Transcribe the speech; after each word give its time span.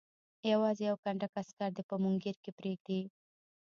یوازې 0.51 0.83
یو 0.89 0.95
کنډک 1.03 1.31
عسکر 1.41 1.69
دې 1.75 1.83
په 1.89 1.95
مونګیر 2.03 2.35
کې 2.43 2.51
پرېږدي. 2.59 3.01